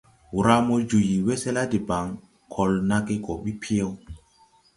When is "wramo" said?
0.39-0.73